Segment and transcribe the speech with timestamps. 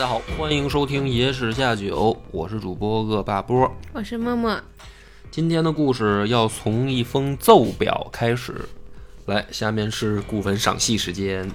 [0.00, 1.94] 大家好，欢迎收听《野史下酒》，
[2.30, 3.70] 我是主播恶霸波。
[3.92, 4.58] 我是默默，
[5.30, 8.66] 今天的故事要从一封奏表开始。
[9.26, 11.50] 来，下面是古文赏析时间。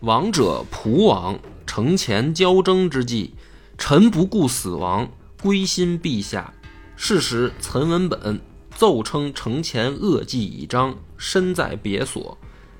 [0.00, 3.30] 王者蒲王，城前交争之际，
[3.78, 5.10] 臣不顾死亡，
[5.42, 6.52] 归心陛下。
[6.96, 8.38] 是时岑文本
[8.74, 12.36] 奏称城前恶迹已彰，身在别所，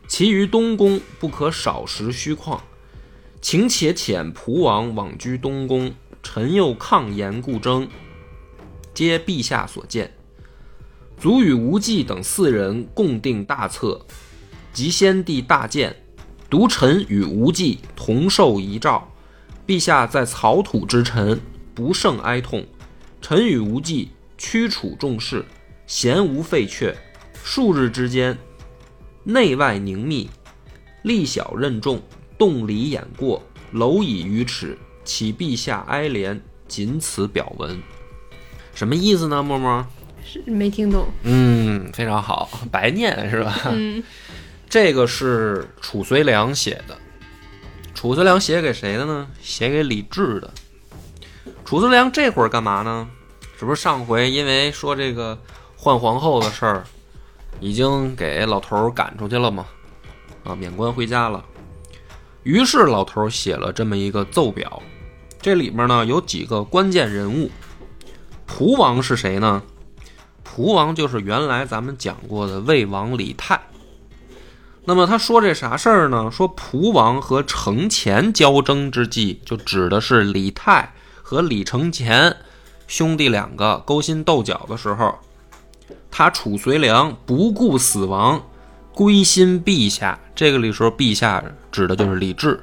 [0.06, 2.60] 其余东宫不可少食虚旷。
[3.42, 5.92] 请且遣蒲王往居东宫，
[6.22, 7.88] 臣又抗言故争，
[8.94, 10.14] 皆陛下所见。
[11.20, 14.00] 卒与无忌等四人共定大策，
[14.72, 15.94] 及先帝大鉴，
[16.48, 19.12] 独臣与无忌同受遗诏。
[19.66, 21.40] 陛下在草土之臣，
[21.74, 22.64] 不胜哀痛。
[23.20, 25.44] 臣与无忌驱楚众事，
[25.88, 26.94] 咸无废阙。
[27.42, 28.38] 数日之间，
[29.24, 30.30] 内外凝密，
[31.02, 32.00] 力小任重。
[32.42, 33.40] 动离眼过，
[33.72, 37.80] 蝼蚁于齿，启陛下哀怜，仅此表文。
[38.74, 39.40] 什么意思呢？
[39.40, 39.86] 默默，
[40.24, 41.06] 是没听懂。
[41.22, 43.56] 嗯，非常好，白念是吧？
[43.66, 44.02] 嗯，
[44.68, 46.98] 这个是褚遂良写的。
[47.94, 49.28] 褚遂良写给谁的呢？
[49.40, 50.52] 写给李治的。
[51.64, 53.08] 褚遂良这会儿干嘛呢？
[53.56, 55.38] 这不是上回因为说这个
[55.76, 56.82] 换皇后的事儿，
[57.60, 59.64] 已经给老头儿赶出去了吗？
[60.42, 61.44] 啊，免官回家了。
[62.42, 64.82] 于是老头写了这么一个奏表，
[65.40, 67.50] 这里面呢有几个关键人物。
[68.46, 69.62] 蒲王是谁呢？
[70.42, 73.60] 蒲王就是原来咱们讲过的魏王李泰。
[74.84, 76.28] 那么他说这啥事儿呢？
[76.30, 80.92] 说蒲王和程潜交争之际，就指的是李泰
[81.22, 82.36] 和李承乾
[82.88, 85.16] 兄弟两个勾心斗角的时候，
[86.10, 88.42] 他褚遂良不顾死亡。
[88.94, 92.60] 归心陛下，这个里时候陛下指的就是李治，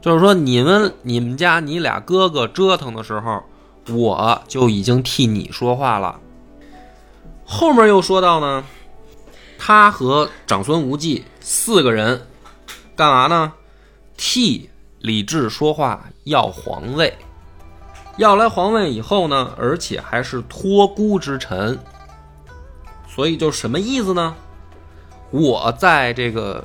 [0.00, 3.42] 就是说你们你们家你俩哥哥折腾的时候，
[3.90, 6.18] 我就已经替你说话了。
[7.44, 8.64] 后面又说到呢，
[9.58, 12.26] 他和长孙无忌四个人
[12.96, 13.52] 干嘛呢？
[14.16, 14.70] 替
[15.00, 17.16] 李治说话要皇位，
[18.16, 21.78] 要来皇位以后呢，而且还是托孤之臣，
[23.06, 24.34] 所以就什么意思呢？
[25.30, 26.64] 我在这个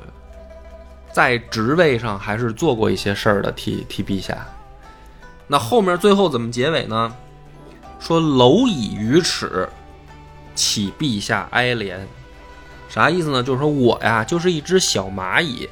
[1.12, 4.46] 在职位上还是做过一些事儿的，替替陛下。
[5.46, 7.14] 那后面最后怎么结尾呢？
[7.98, 9.68] 说蝼蚁于齿，
[10.54, 11.98] 启陛下哀怜。
[12.88, 13.42] 啥意思呢？
[13.42, 15.68] 就是说我呀，就是一只小蚂蚁，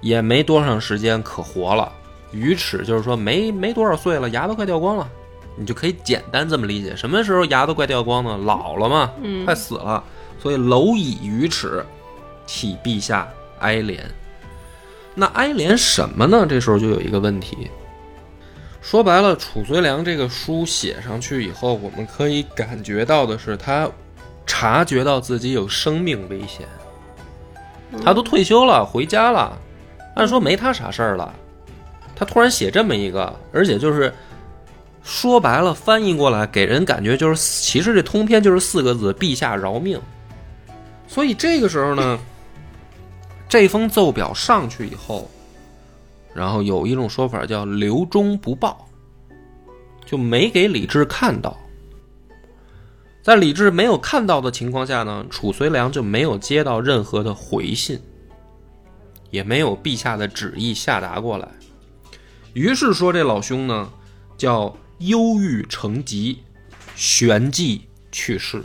[0.00, 1.92] 也没多长时间可活了。
[2.32, 5.08] 于齿就是说没没多少岁了，牙都快掉光了。
[5.56, 8.36] 你就可以简单这么理解：什么时候牙都快掉光呢？
[8.38, 9.12] 老了嘛，
[9.44, 10.02] 快死了。
[10.38, 11.84] 所以蝼蚁于齿，
[12.46, 13.28] 替陛下
[13.60, 14.00] 哀怜。
[15.14, 16.46] 那哀怜什么呢？
[16.48, 17.70] 这时候就有一个问题。
[18.82, 23.90] 说白了，褚遂良这个书写上去以后，我们可以感觉到的是，他
[24.46, 26.68] 察觉到自己有生命危险。
[28.04, 29.58] 他都退休了，回家了，
[30.14, 31.34] 按说没他啥事儿了。
[32.14, 34.12] 他突然写这么一个，而且就是
[35.02, 40.00] 说白了，翻译过来给人感觉就是，其实这通篇就是四个字：陛下饶命。
[41.06, 42.18] 所以这个时候呢，
[43.48, 45.30] 这封奏表上去以后，
[46.34, 48.88] 然后有一种说法叫“留中不报”，
[50.04, 51.56] 就没给李治看到。
[53.22, 58.00] 在李治没有看到的情况下呢，褚遂良就没有接到任何的回信，
[59.30, 61.48] 也没有陛下的旨意下达过来。
[62.52, 63.90] 于是说这老兄呢，
[64.36, 66.38] 叫忧郁成疾，
[66.94, 67.82] 旋即
[68.12, 68.62] 去世。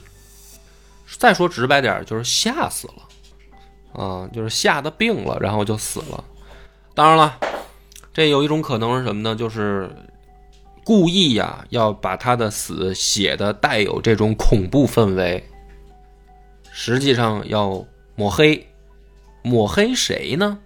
[1.18, 6.24] 再说直白点，就是吓死了，啊，就是吓得病了，然后就死了。
[6.94, 7.40] 当然了，
[8.14, 9.36] 这有一种可能是什么呢？
[9.36, 9.90] 就是
[10.84, 15.44] 故意呀，要把他的死写的带有这种恐怖氛围，
[16.72, 17.86] 实际上要
[18.16, 18.68] 抹黑。
[19.44, 20.60] 抹黑谁呢？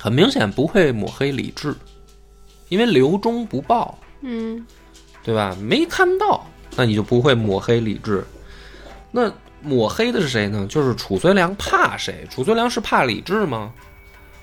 [0.00, 1.74] 很明显不会抹黑李治，
[2.68, 4.66] 因为留中不报，嗯，
[5.22, 5.56] 对吧？
[5.60, 6.44] 没看到，
[6.74, 8.24] 那你就不会抹黑李治。
[9.10, 9.32] 那
[9.62, 10.66] 抹黑的是谁呢？
[10.68, 12.26] 就是褚遂良怕谁？
[12.30, 13.72] 褚遂良是怕李治吗？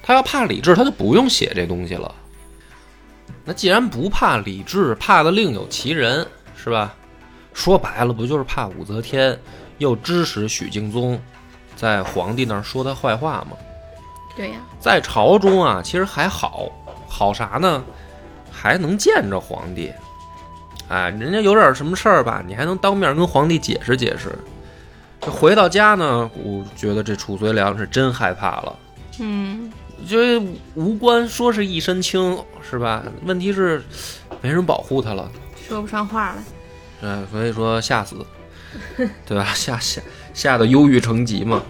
[0.02, 2.14] 他要怕李治，他就不用写这东西了。
[3.44, 6.26] 那既然不怕李治，怕的另有其人，
[6.56, 6.94] 是吧？
[7.54, 9.40] 说白了，不就是怕武则天
[9.78, 11.20] 又支持许敬宗
[11.76, 13.58] 在皇帝那儿说他坏话吗？
[14.36, 16.70] 对呀，在朝中啊，其实还好，
[17.08, 17.84] 好啥呢？
[18.52, 19.92] 还能见着皇帝，
[20.90, 24.38] 哎，人家有点什么事儿吧，你还能当面跟皇帝解释解释。
[25.26, 28.80] 这回到家呢，我觉得这褚遂良是真害怕了。
[29.20, 29.72] 嗯，
[30.08, 30.18] 就
[30.76, 33.04] 无关说是一身轻，是吧？
[33.24, 33.84] 问题是
[34.40, 35.28] 没人保护他了，
[35.68, 36.44] 说不上话了。
[37.02, 38.24] 嗯，所以说吓死，
[39.26, 39.46] 对吧？
[39.56, 40.00] 吓吓
[40.32, 41.64] 吓得忧郁成疾嘛。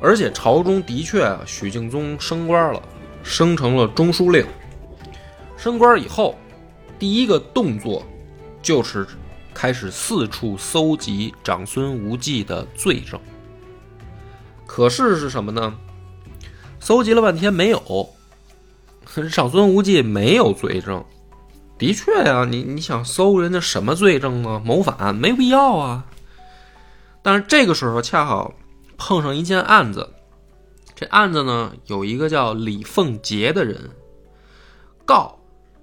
[0.00, 2.80] 而且朝中的确啊，许敬宗升官了，
[3.24, 4.46] 升成了中书令。
[5.56, 6.38] 升官以后，
[7.00, 8.04] 第一个动作
[8.62, 9.06] 就是
[9.54, 13.18] 开始四处搜集长孙无忌的罪证。
[14.66, 15.74] 可是是什么呢？
[16.80, 18.10] 搜集了半天没有，
[19.30, 21.02] 长孙无忌没有罪证。
[21.78, 24.60] 的确呀、你你想搜人家什么罪证呢？
[24.64, 26.04] 谋反没必要啊。
[27.22, 28.52] 但是这个时候恰好
[28.96, 30.12] 碰上一件案子，
[30.94, 33.90] 这案子呢有一个叫李凤杰的人
[35.04, 35.38] 告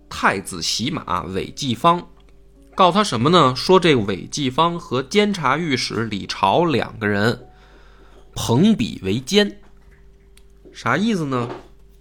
[0.08, 2.08] 太子洗马韦继方，
[2.82, 3.56] 告他什么呢？
[3.56, 7.48] 说这个韦继方和监察御史李朝两个人
[8.34, 9.60] 朋比为奸，
[10.74, 11.48] 啥意思呢？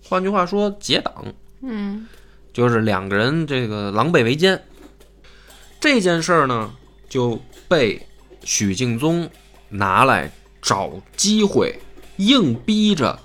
[0.02, 1.12] 换句话说，结党。
[1.60, 2.08] 嗯，
[2.54, 4.58] 就是两个人这个狼狈为奸。
[5.78, 6.72] 这件事儿呢，
[7.10, 7.38] 就
[7.68, 8.00] 被
[8.42, 9.28] 许敬宗
[9.68, 10.32] 拿来
[10.62, 11.78] 找机会，
[12.16, 13.18] 硬逼着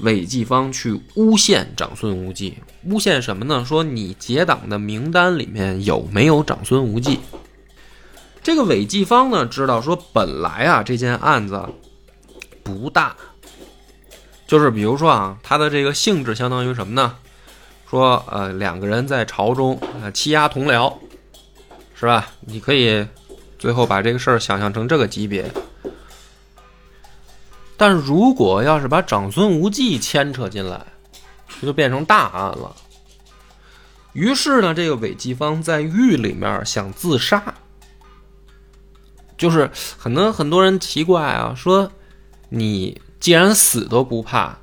[0.00, 2.58] 韦继方去诬陷长孙无忌。
[2.84, 3.64] 诬陷什么呢？
[3.64, 7.20] 说你结党的名单里面有没有长孙无忌？
[8.42, 11.64] 这个韦继方呢，知道说本来啊这件案子
[12.62, 13.14] 不大，
[14.46, 17.14] 就是比如说啊，他的这个性质相当于什么呢？
[17.88, 20.92] 说呃两个人在朝中呃欺压同僚，
[21.94, 22.30] 是吧？
[22.40, 23.06] 你可以
[23.58, 25.48] 最后把这个事儿想象成这个级别。
[27.76, 30.80] 但如果要是把长孙无忌牵扯进来，
[31.62, 32.74] 这就变成大案了。
[34.14, 37.54] 于是呢，这个韦继芳在狱里面想自杀，
[39.38, 41.88] 就是很多很多人奇怪啊，说
[42.48, 44.58] 你既然死都不怕，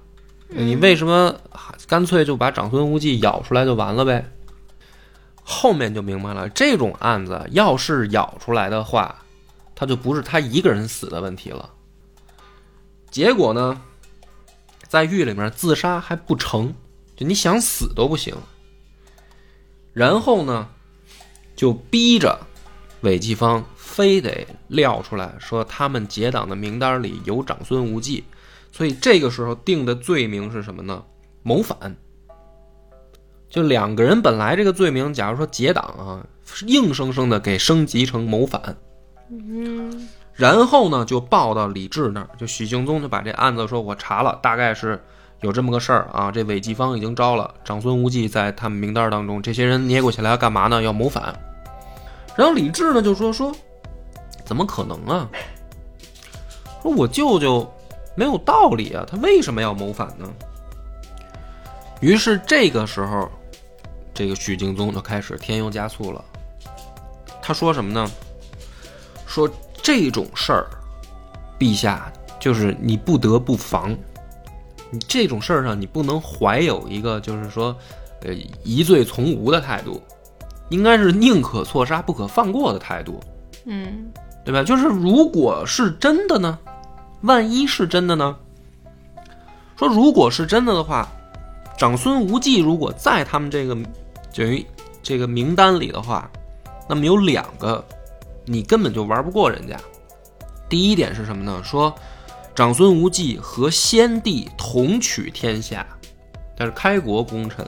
[0.50, 1.34] 你为什么
[1.88, 4.30] 干脆就把长孙无忌咬出来就完了呗？
[5.42, 9.24] 后面就明白了，这种案子要是咬出来的话，
[9.74, 11.70] 他就不是他一个人死的问题了。
[13.10, 13.82] 结果呢，
[14.88, 16.76] 在狱里面自杀还不成，
[17.20, 18.34] 就你想死都不行。
[19.92, 20.70] 然后呢，
[21.54, 22.40] 就逼着
[23.02, 28.24] 韦继芳非得撂出来说他们结党的名单里有长孙无忌，
[28.72, 31.04] 所以这个时候定的罪名是什么呢？
[31.44, 31.94] 谋反。
[33.50, 36.26] 就两个人本来这个罪名，假如说结党啊，
[36.68, 38.78] 硬生生的给升级成谋反。
[39.30, 45.04] 嗯，然后呢，就报到李治那儿，就许敬宗就把这案子说，我查了，大概是
[45.42, 46.32] 有这么个事儿啊。
[46.32, 50.82] 这韦继方已经招了，长孙无忌在他们名单当中，这些人捏过起来要干嘛呢？
[50.82, 51.34] 要谋反。
[52.36, 53.54] 然后李治呢就说说，
[54.46, 55.30] 怎么可能啊？
[56.82, 57.70] 说我舅舅
[58.16, 60.30] 没有道理啊，他为什么要谋反呢？
[62.00, 63.30] 于是这个时候，
[64.14, 66.24] 这个许敬宗就开始添油加醋了。
[67.42, 68.10] 他说什么呢？
[69.26, 69.50] 说
[69.82, 70.66] 这种事儿，
[71.60, 73.94] 陛下就是你不得不防。
[74.92, 77.76] 你这种事儿上，你不能怀有一个就是说，
[78.22, 80.02] 呃，疑罪从无的态度，
[80.70, 83.20] 应该是宁可错杀不可放过的态度，
[83.66, 84.12] 嗯，
[84.44, 84.64] 对吧？
[84.64, 86.58] 就是如果是真的呢，
[87.22, 88.36] 万一是真的呢？
[89.78, 91.08] 说如果是真的的话，
[91.78, 93.78] 长孙无忌如果在他们这个
[94.36, 94.66] 等于
[95.02, 96.30] 这个名单里的话，
[96.88, 97.86] 那么有两个
[98.46, 99.80] 你根本就玩不过人家。
[100.68, 101.62] 第一点是什么呢？
[101.64, 101.94] 说
[102.60, 105.88] 长孙无忌和先帝同取天下，
[106.58, 107.66] 但是开国功臣，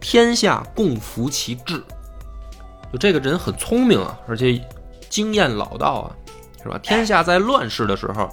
[0.00, 1.84] 天下共服其志。
[2.90, 4.58] 就这个人很聪明啊，而且
[5.10, 6.16] 经验老道啊，
[6.62, 6.78] 是吧？
[6.82, 8.30] 天下在乱世的时候，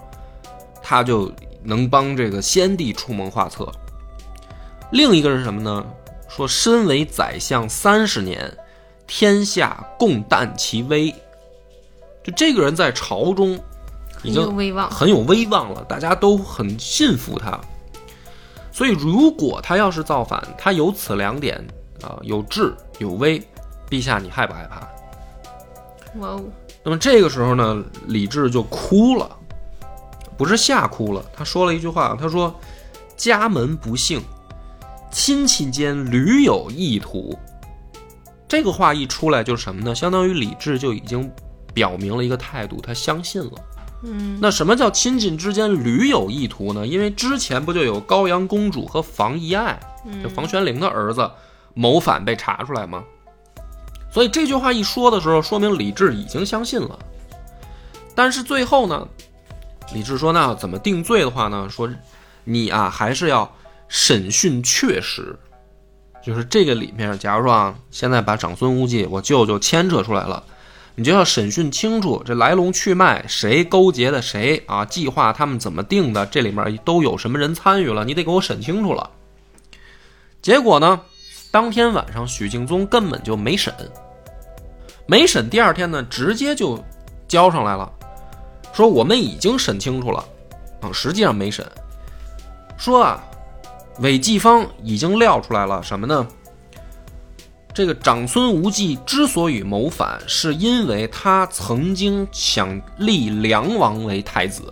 [0.81, 1.29] 他就
[1.61, 3.69] 能帮这个先帝出谋划策。
[4.93, 5.85] 另一个是什么呢？
[6.29, 8.49] 说身为宰相三十年，
[9.05, 11.13] 天下共啖其威。
[12.23, 13.59] 就这个人在朝中
[14.23, 14.89] 已经威望。
[14.89, 17.59] 很有威望了，大家都很信服他。
[18.71, 21.65] 所以，如果他要是造反，他有此两点
[22.03, 23.41] 啊、有智有威，
[23.89, 24.81] 陛下你害不害怕？
[26.19, 26.43] 哇哦，
[26.83, 29.29] 那么这个时候呢，李治就哭了，
[30.37, 32.53] 不是吓哭了，他说了一句话，他说
[33.15, 34.21] ：“家门不幸，
[35.09, 37.37] 亲戚间屡有意图。
[38.47, 39.95] 这个话一出来，就是什么呢？
[39.95, 41.31] 相当于李治就已经
[41.73, 43.51] 表明了一个态度，他相信了。
[44.05, 46.85] 嗯那什么叫亲近之间屡有意图呢？
[46.85, 49.79] 因为之前不就有高阳公主和房遗爱，
[50.23, 51.29] 就房玄龄的儿子
[51.73, 53.03] 谋反被查出来吗？
[54.11, 56.97] 所以这句话一说的时候，说明李治已经相信了。
[58.13, 59.05] 但是最后呢，
[59.93, 61.67] 李治说：“那要怎么定罪的话呢？
[61.69, 61.89] 说
[62.45, 63.53] 你啊，还是要
[63.87, 65.37] 审讯确实。
[66.23, 70.43] 就是这个里面，假如说啊，现在把长孙无忌我舅舅牵扯出来了，
[70.97, 79.11] 你就要审讯清楚这来龙去脉，谁勾结的谁啊，计划他们怎么定的，这里面都有什么人参与了，你得给我审清楚了。
[80.41, 81.01] 结果呢，
[81.51, 83.73] 当天晚上许敬宗根本就没审，
[85.05, 86.81] 没审，第二天呢，直接就
[87.27, 87.91] 交上来了，
[88.71, 90.23] 说我们已经审清楚了，
[90.79, 91.65] 啊，实际上没审，
[92.77, 93.21] 说啊，
[93.99, 96.25] 韦继方已经料出来了什么呢？
[97.75, 104.63] 这个长孙无忌之所以谋反，是因为他曾经想立梁王为太子，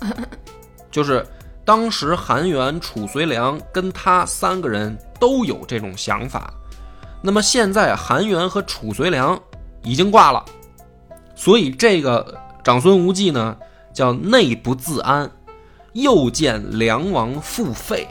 [0.90, 1.22] 就是
[1.66, 6.50] 当时韩元、褚遂良跟他三个人都有这种想法。
[7.20, 9.38] 那么现在韩元和褚遂良
[9.82, 10.42] 已经挂了，
[11.34, 13.54] 所以这个长孙无忌呢
[13.92, 15.30] 叫内不自安，
[15.92, 18.08] 又见梁王复废，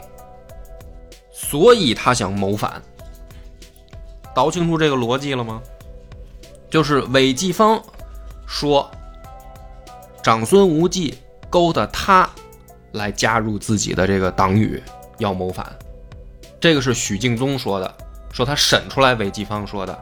[1.32, 2.80] 所以他想谋反。
[4.38, 5.60] 倒清楚这个逻辑了吗？
[6.70, 7.82] 就是韦继方
[8.46, 8.88] 说，
[10.22, 11.18] 长孙无忌
[11.50, 12.30] 勾搭他
[12.92, 14.80] 来加入自己的这个党羽，
[15.18, 15.66] 要谋反。
[16.60, 17.92] 这个是许敬宗说的，
[18.30, 20.00] 说他审出来韦继方说的。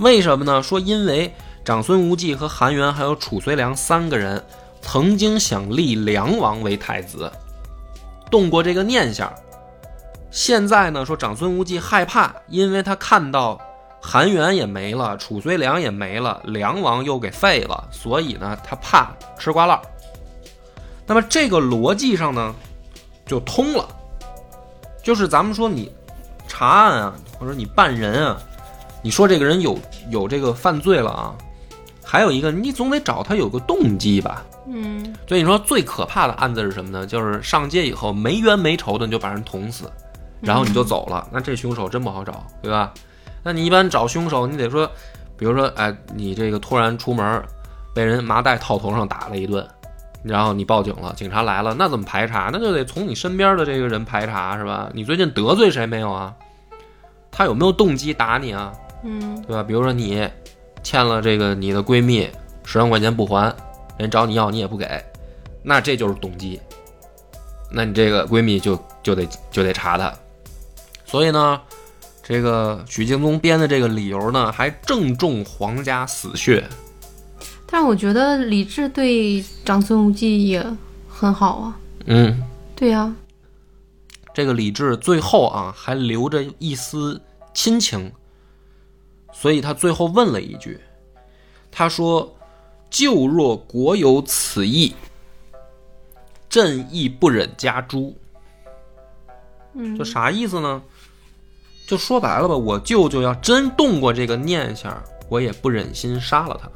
[0.00, 0.62] 为什么呢？
[0.62, 1.32] 说因为
[1.64, 4.44] 长孙无忌和韩元还有褚遂良三个人
[4.82, 7.32] 曾经想立梁王为太子，
[8.30, 9.32] 动过这个念想。
[10.32, 13.60] 现在呢，说长孙无忌害怕，因为他看到
[14.00, 19.78] 韩元也没了，褚遂良也没了，梁王又给废了，所以呢，他怕吃瓜烂。
[21.06, 22.54] 那么这个逻辑上呢，
[23.26, 23.86] 就通了。
[25.02, 25.92] 就是咱们说你
[26.48, 28.38] 查案啊，或者你办人啊，
[29.02, 31.34] 你说这个人有有这个犯罪了啊，
[32.02, 34.42] 还有一个你总得找他有个动机吧。
[34.66, 37.06] 嗯所以你说最可怕的案子是什么呢？
[37.06, 39.90] 就是上街以后没冤没仇的你就把人捅死，
[40.42, 42.92] 然后你就走了，那这凶手真不好找，对吧？
[43.42, 44.90] 那你一般找凶手，你得说，
[45.36, 47.42] 比如说，哎，你这个突然出门
[47.94, 49.66] 被人麻袋套头上打了一顿，
[50.22, 52.50] 然后你报警了，警察来了，那怎么排查？
[52.52, 54.90] 那就得从你身边的这个人排查，是吧？
[54.92, 56.34] 你最近得罪谁没有啊？
[57.30, 58.72] 他有没有动机打你啊？
[59.04, 59.62] 嗯对吧？
[59.62, 60.28] 比如说你
[60.82, 62.28] 欠了这个你的闺蜜
[62.64, 63.54] 十万块钱不还，
[63.96, 64.86] 人找你要你也不给，
[65.62, 66.60] 那这就是动机。
[67.74, 70.12] 那你这个闺蜜就就得就得查她。
[71.12, 71.60] 所以呢，
[72.22, 76.66] 这个许敬宗编的这个理由呢，还正中皇家死穴。
[77.66, 80.64] 但我觉得李治对长孙无忌也
[81.06, 81.78] 很好啊。
[82.06, 82.42] 嗯，
[82.74, 83.14] 对呀、
[84.32, 87.20] 这个李治最后啊还留着一丝
[87.52, 88.10] 亲情，
[89.34, 90.80] 所以他最后问了一句，
[91.70, 92.34] 他说
[92.88, 94.94] ：“就若国有此意，
[96.48, 98.16] 朕亦不忍加诛。”
[99.74, 100.82] 嗯就啥意思呢？
[101.86, 106.68] 就说白了吧，我舅舅要真动过这个念想，我也不忍心杀了他。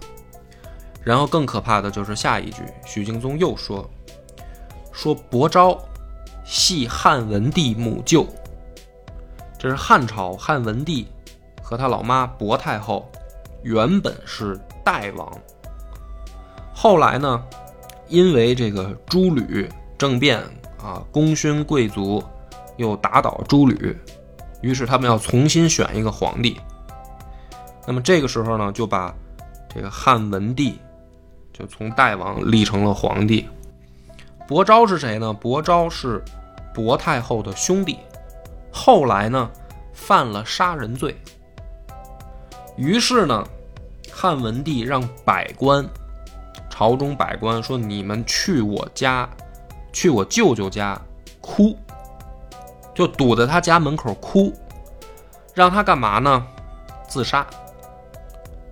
[1.02, 3.88] 然后更可怕的就是下一句，许敬宗又说
[4.92, 5.78] ：“说伯昭
[6.44, 8.26] 系汉文帝母舅，
[9.58, 11.06] 这是汉朝汉文帝
[11.62, 13.08] 和他老妈薄太后
[13.62, 15.32] 原本是代王，
[16.74, 17.42] 后来呢，
[18.08, 20.40] 因为这个诸吕政变
[20.82, 22.22] 啊，功勋贵族
[22.76, 23.96] 又打倒诸吕，
[24.60, 26.60] 于是他们要重新选一个皇帝。
[27.86, 29.14] 那么这个时候呢，就把
[29.72, 30.78] 这个汉文帝
[31.52, 33.46] 就从代王立成了皇帝。
[34.48, 35.32] 伯昭是谁呢？
[35.32, 36.22] 伯昭是
[36.74, 37.98] 薄太后的兄弟，
[38.72, 39.50] 后来呢
[39.92, 41.16] 犯了杀人罪。
[42.76, 43.46] 于是呢，
[44.12, 45.84] 汉文帝让百官，
[46.68, 49.28] 朝中百官说：“你们去我家，
[49.92, 51.00] 去我舅舅家
[51.40, 51.76] 哭，
[52.96, 54.52] 就堵在他家门口哭，
[55.54, 56.44] 让他干嘛呢？
[57.06, 57.46] 自杀。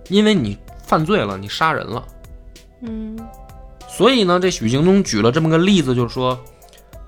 [0.09, 2.03] 因为你犯罪了，你杀人了。
[2.81, 3.17] 嗯
[3.87, 6.37] 所以呢，这许敬宗举了这么个例子，就是说，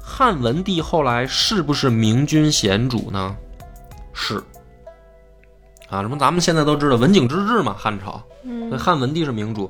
[0.01, 3.35] 汉文帝后来是不是明君贤主呢？
[4.13, 4.41] 是。
[5.89, 9.69] 啊，什么咱们现在都知道文景之治嘛，汉朝，那嗯汉文帝是明主，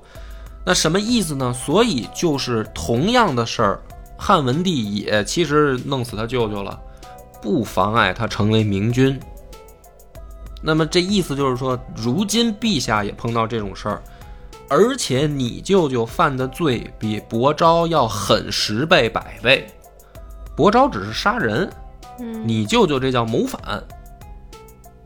[0.65, 1.53] 那什么意思呢？
[1.53, 3.81] 所以就是同样的事儿，
[4.17, 6.79] 汉文帝也其实弄死他舅舅了，
[7.41, 9.20] 不妨碍他成为明君。
[10.62, 14.01] 那么这意思就是说，如今陛下也碰到这种事儿，
[14.70, 19.67] 而且你舅舅犯的罪比伯昭要狠十倍百倍。
[20.56, 21.70] 伯昭只是杀人，
[22.44, 23.84] 你舅舅这叫谋反。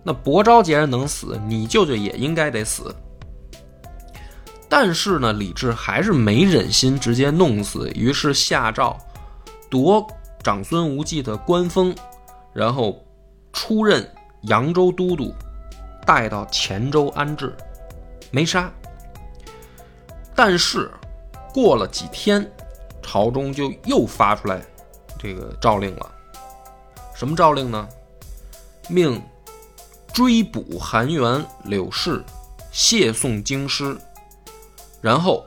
[0.03, 2.95] 那伯昭既然能死，你舅舅也应该得死。
[4.69, 8.97] 但是呢，李治还是没忍心直接弄死，于是下诏
[9.69, 10.07] 夺
[10.41, 11.93] 长孙无忌的官封，
[12.53, 13.03] 然后
[13.53, 14.09] 出任
[14.43, 15.33] 扬州都督，
[16.05, 17.55] 带到黔州安置，
[18.31, 18.71] 没杀。
[20.35, 20.89] 但是
[21.53, 22.49] 过了几天，
[23.01, 24.61] 朝中就又发出来
[25.19, 26.11] 这个诏令了。
[27.13, 27.87] 什么诏令呢？
[28.89, 29.21] 命
[30.11, 32.23] 追捕韩元、柳氏，
[32.71, 33.97] 谢送京师。
[35.01, 35.45] 然后，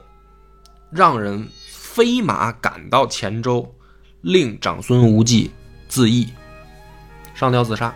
[0.89, 3.69] 让人飞马赶到黔州，
[4.21, 5.51] 令长孙无忌
[5.87, 6.33] 自缢，
[7.35, 7.93] 上吊自杀。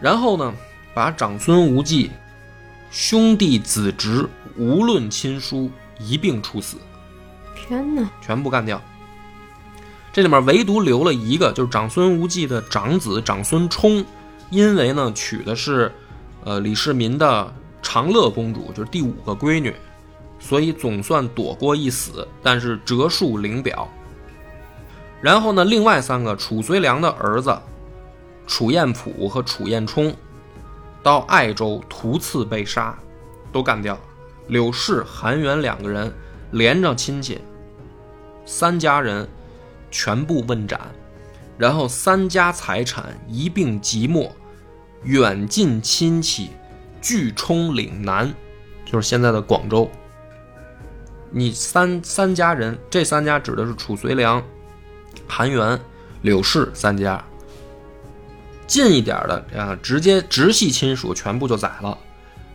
[0.00, 0.52] 然后呢，
[0.92, 2.10] 把长孙无忌
[2.90, 5.70] 兄弟子侄无论亲疏
[6.00, 6.78] 一并处死，
[7.54, 8.10] 天哪！
[8.20, 8.82] 全部干掉。
[10.12, 14.04] 这里面唯独留了一个，就是长孙无忌的长子长孙冲，
[14.50, 15.92] 因为呢娶的是，
[16.44, 19.74] 呃李世民的长乐公主，就是第五个闺女。
[20.38, 23.88] 所以总算躲过一死，但是折数领表。
[25.20, 27.56] 然后呢，另外三个褚遂良的儿子
[28.46, 30.14] 楚彦普和楚彦冲，
[31.02, 32.98] 到爱州途次被杀，
[33.52, 33.98] 都干掉。
[34.48, 36.12] 柳氏、韩元两个人
[36.50, 37.40] 连着亲戚，
[38.44, 39.26] 三家人
[39.90, 40.80] 全部问斩，
[41.56, 44.30] 然后三家财产一并即没，
[45.04, 46.50] 远近亲戚
[47.00, 48.34] 俱冲岭南，
[48.84, 49.88] 就是现在的广州。
[51.30, 54.42] 你三三家人，这三家指的是褚遂良、
[55.26, 55.80] 韩元、
[56.20, 57.24] 柳氏三家。
[58.66, 61.96] 近一点的啊，直接直系亲属全部就宰了，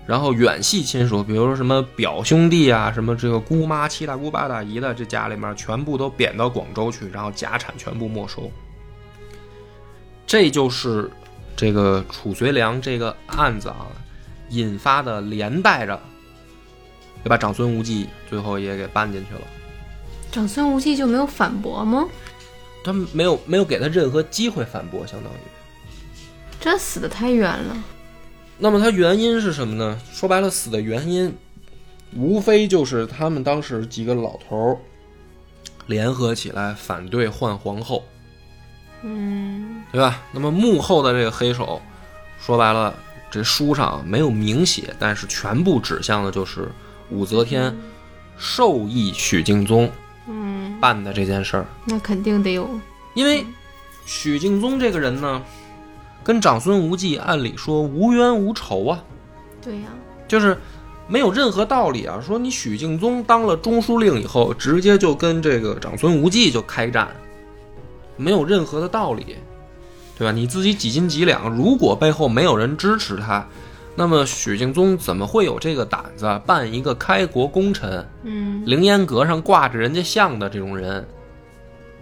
[0.06, 8.52] 然后远系亲属，比如说什么表兄弟啊，什么这个姑妈、七大姑八大姨的，这家里面全部都贬到广州去，然后家产全部没收。
[10.26, 11.10] 这就是
[11.56, 13.88] 这个褚遂良这个案子啊，
[14.50, 16.00] 引发的连带着。
[17.24, 19.42] 就把长孙无忌最后也给办进去了。
[20.32, 22.08] 长孙无忌就没有反驳吗？
[22.84, 25.38] 他没有没有给他任何机会反驳，相当于。
[26.60, 27.84] 这死的太冤了。
[28.58, 30.00] 那么他原因是什么呢？
[30.12, 31.36] 说白了，死的原因
[32.16, 34.78] 无非就是他们当时几个老头儿
[35.86, 38.04] 联合起来反对换皇后，
[39.04, 40.22] 嗯，对吧？
[40.32, 41.82] 那么幕后的这个黑手，
[42.40, 42.94] 说白了，
[43.30, 46.70] 这书上没有明写，但是全部指向的就是。
[47.10, 47.74] 武则天
[48.38, 49.90] 授意许敬宗，
[50.28, 52.70] 嗯，办的这件事儿，那肯定得有，
[53.14, 53.46] 因为
[54.06, 55.42] 许敬宗这个人呢，
[56.28, 59.02] 跟长孙无忌按理说无冤无仇啊，
[59.62, 59.88] 对呀，
[60.28, 60.58] 就是
[61.08, 62.20] 没有任何道理啊。
[62.22, 67.08] 说你许敬宗当了中书令以后，直接就跟这个长孙无忌就开战，
[68.18, 69.38] 没有任何的道理，
[70.18, 70.34] 对吧？
[70.34, 73.48] 你自己几斤几两，如果背后没有人支持他。
[73.96, 78.06] 那么许敬宗怎么会有这个胆子办一个开国功臣？
[78.24, 81.08] 嗯，凌烟阁上挂着人家像的这种人，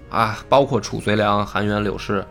[0.09, 2.25] 啊，包括褚遂良、韩元、柳氏，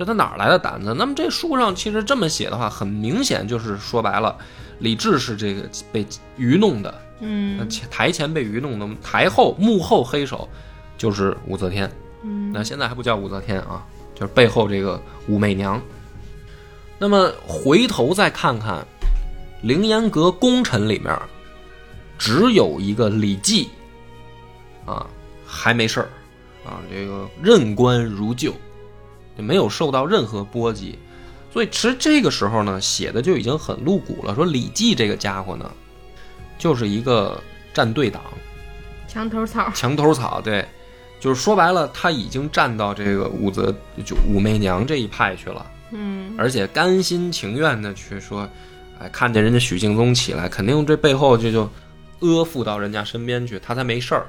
[0.00, 0.94] 就他哪来的胆子？
[0.96, 4.34] 那么这书上其实这么写的话，很明显就是说白了，
[4.78, 6.06] 李治是这个被
[6.38, 10.48] 愚弄的，嗯，台前被愚弄的，台后幕后黑手
[10.96, 13.84] 就是武则天，嗯，那现在还不叫武则天啊，
[14.14, 15.78] 就是背后这个武媚娘。
[16.98, 18.82] 那么回头再看看。
[19.62, 21.14] 凌烟阁功臣里面，
[22.16, 23.68] 只有一个李绩，
[24.86, 25.06] 啊，
[25.44, 26.08] 还没事儿，
[26.64, 28.54] 啊，这个任官如旧，
[29.40, 30.98] 就没有受到任何波及。
[31.52, 34.34] 所以，其实这个时候呢，写的就已经很露骨了。
[34.34, 35.70] 说李绩这个家伙呢，
[36.58, 38.22] 就是一个站队党，
[39.08, 40.64] 墙头草，墙头草，对，
[41.18, 43.74] 就是说白了，他已经站到这个武则
[44.04, 48.48] 就武媚娘这一派去了，嗯，而且甘心情愿的去说。
[49.02, 51.62] 哎，看见人家许敬宗起来，肯定这背后就就
[52.20, 54.26] 阿附到人家身边去，他才没事儿。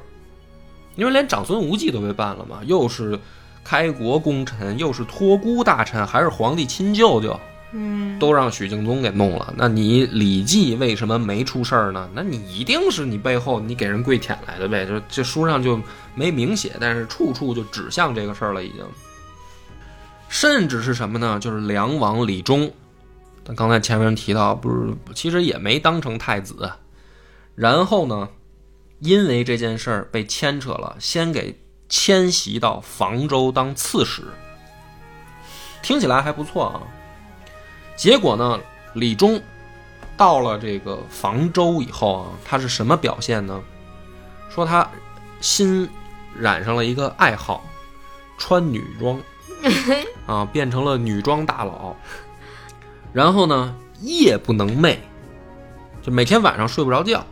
[0.96, 3.20] 因为连长孙无忌都被办了嘛，又是
[3.64, 7.40] 开国功臣，又是托孤大臣，还是皇帝亲舅舅，
[7.74, 9.54] 嗯，都让许敬宗给弄了。
[9.56, 12.10] 那你李绩为什么没出事儿呢？
[12.14, 14.86] 那你一定是你背后你给人跪舔来的呗？
[14.86, 15.80] 就这书上就
[16.16, 18.86] 没明写，但是处处就指向这个事儿了，已经。
[20.28, 21.40] 甚至是什么呢？
[21.40, 22.72] 就是梁王李忠。
[23.44, 26.72] 但刚才前面提到，不是，其实也没当成太子。
[27.56, 28.30] 然后呢，
[29.00, 31.60] 因为这件事儿被牵扯了，先给
[31.92, 34.24] 迁徙到房州当刺史。
[35.84, 36.82] 听起来还不错啊。
[37.98, 38.60] 结果呢，
[38.94, 39.40] 李忠
[40.16, 43.62] 到了这个房州以后啊，他是什么表现呢？
[44.50, 44.90] 说他
[45.42, 45.90] 新
[46.40, 47.64] 染上了一个爱好，
[48.38, 49.22] 穿女装
[50.26, 51.94] 啊，变成了女装大佬。
[53.12, 54.98] 然后呢，夜不能寐，
[56.02, 57.26] 就每天晚上睡不着觉，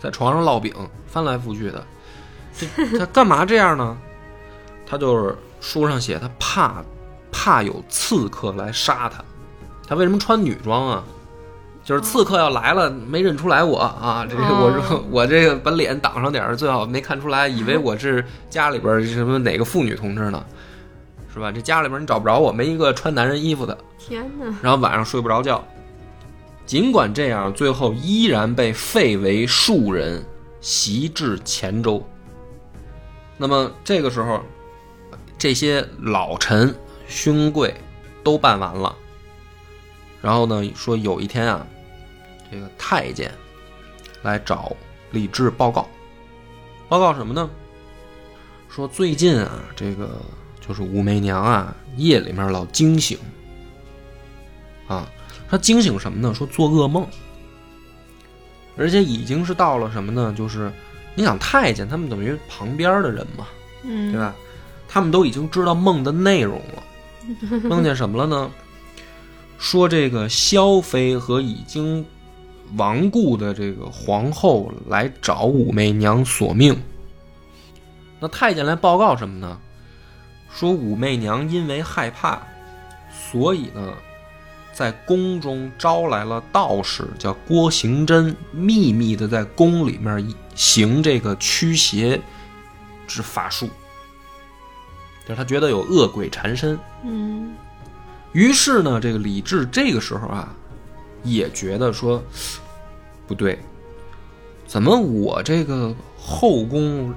[0.00, 0.74] 在床上烙饼，
[1.06, 1.86] 翻来覆去的。
[2.56, 2.66] 这
[2.98, 3.96] 他干嘛这样呢？
[4.86, 6.82] 他就是书上写，他怕
[7.30, 9.24] 怕有刺客来杀他。
[9.88, 11.04] 他为什么穿女装啊？
[11.84, 14.24] 就是刺客要来了，没认出来我啊！
[14.30, 20.44] 这个我这哦我这个把脸挡上点儿，最好没看出来，以为我是家里边什么哪个妇女同志呢，
[21.34, 21.50] 是吧？
[21.50, 23.76] 这家里边你找不着我，没一个穿男人衣服的。
[23.98, 24.44] 天哪！
[24.62, 25.62] 然后晚上睡不着觉。
[26.64, 30.24] 尽管这样，最后依然被废为庶人，
[30.60, 32.06] 袭至黔州。
[33.42, 34.40] 那么这个时候，
[35.36, 36.72] 这些老臣、
[37.08, 37.74] 勋贵
[38.22, 38.96] 都办完了。
[40.20, 41.66] 然后呢，说有一天啊，
[42.52, 43.32] 这个太监
[44.22, 44.76] 来找
[45.10, 45.88] 李治报告，
[46.88, 47.50] 报告什么呢？
[48.68, 50.20] 说最近啊，这个
[50.60, 53.18] 就是武媚娘啊，夜里面老惊醒。
[54.86, 55.10] 啊，
[55.50, 56.32] 他惊醒什么呢？
[56.32, 57.04] 说做噩梦，
[58.76, 60.32] 而且已经是到了什么呢？
[60.38, 60.72] 就是
[61.14, 63.46] 你想太监他们等于旁边的人嘛，
[63.82, 64.34] 对嗯，吧？
[64.88, 68.50] 他们都已经知道梦的内容了， 梦见什么了呢？
[69.58, 72.04] 说这个萧妃和已经
[72.76, 76.76] 亡故的这个皇后来找武媚娘索命。
[78.18, 79.58] 那太监来报告什么呢？
[80.54, 82.40] 说武媚娘因为害怕，
[83.10, 83.92] 所以呢，
[84.72, 90.20] 在宫中招来了道士，叫郭行真，秘密的在宫里面
[90.54, 92.20] 行这个驱邪
[93.06, 93.68] 之法术。
[95.24, 97.54] 就是他觉得有恶鬼缠身，嗯，
[98.32, 100.52] 于是呢，这个李治这个时候啊，
[101.22, 102.20] 也觉得说
[103.28, 103.56] 不对，
[104.66, 107.14] 怎么我这个后宫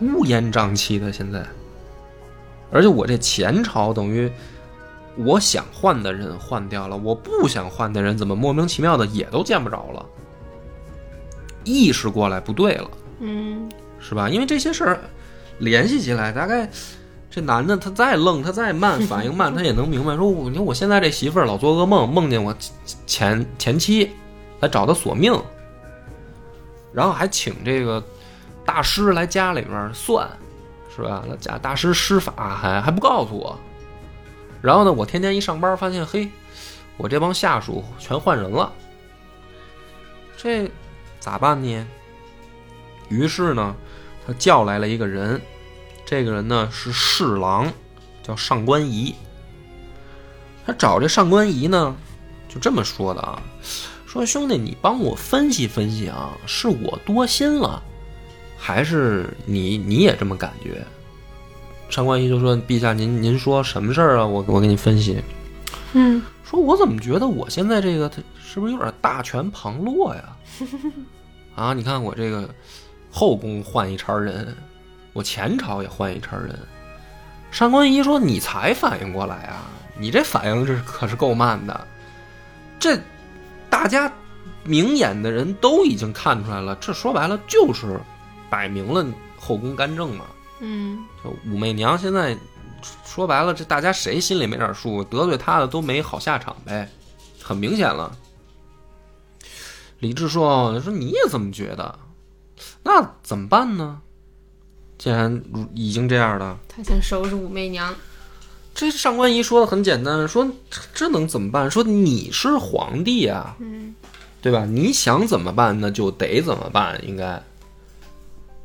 [0.00, 1.44] 乌烟瘴气的现在，
[2.70, 4.30] 而且我这前朝等于
[5.16, 10.06] 我想换的人换掉了，我不想换的人怎么莫名其妙的也都见不着了？
[11.64, 14.28] 意识过来不对了，嗯，是吧？
[14.28, 15.00] 因为这些事儿
[15.58, 16.68] 联系起来，大概
[17.30, 20.14] 这男的他再愣，他再慢，反应慢，他也能明白。
[20.16, 22.54] 说 我你看我现在这媳妇儿老做噩梦，梦见我
[23.06, 24.10] 前前妻
[24.60, 25.32] 来找他索命，
[26.92, 28.02] 然后还请这个
[28.64, 30.28] 大师来家里边算，
[30.94, 31.24] 是吧？
[31.28, 33.58] 那家大师施法还还不告诉我。
[34.62, 36.28] 然后呢，我天天一上班发现，嘿，
[36.96, 38.72] 我这帮下属全换人了，
[40.36, 40.70] 这
[41.24, 41.86] 咋办呢？
[43.08, 43.74] 于是呢，
[44.26, 45.40] 他叫来了一个人，
[46.04, 47.72] 这个人呢是侍郎，
[48.22, 49.14] 叫上官仪。
[50.66, 51.96] 他找这上官仪呢，
[52.46, 53.42] 就这么说的啊，
[54.04, 57.82] 说兄弟，你帮我分析分析啊，是我多心了，
[58.58, 60.84] 还是你你也这么感觉？
[61.88, 64.26] 上官仪就说：“陛下，您您说什么事儿啊？
[64.26, 65.22] 我我给你分析。
[65.94, 70.36] 嗯，说我怎么觉得我现在这个他是不是有点大权旁落呀？
[71.54, 72.48] 啊，你看我这个
[73.10, 74.56] 后宫换一茬人，
[75.12, 76.58] 我前朝也换一茬人。
[77.50, 79.70] 上官仪说：“你才反应过来啊？
[79.96, 81.86] 你这反应这可是够慢的。
[82.80, 82.98] 这
[83.70, 84.12] 大家
[84.64, 88.00] 明眼的人都已经看出来了，这说白了就是
[88.50, 89.06] 摆明了
[89.38, 90.24] 后宫干政嘛。
[90.58, 92.36] 嗯，就武媚娘现在
[93.04, 95.04] 说白了，这大家谁心里没点数？
[95.04, 96.88] 得罪她的都没好下场呗，
[97.40, 98.10] 很明显了。
[100.00, 101.98] 李治说：“说你也这么觉得，
[102.82, 104.00] 那怎么办呢？
[104.98, 105.42] 既然
[105.74, 107.94] 已经这样了，他想收拾武媚娘。
[108.74, 111.70] 这上官仪说的很简单，说这这能怎么办？
[111.70, 113.94] 说你是皇帝啊，嗯，
[114.42, 114.64] 对吧？
[114.64, 117.42] 你想怎么办，那就得怎么办，应该。